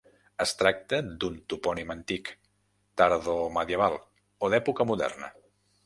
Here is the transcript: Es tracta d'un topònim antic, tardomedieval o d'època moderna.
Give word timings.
Es 0.45 0.53
tracta 0.61 0.99
d'un 1.23 1.35
topònim 1.53 1.93
antic, 1.97 2.33
tardomedieval 3.03 4.03
o 4.49 4.55
d'època 4.57 4.93
moderna. 4.95 5.35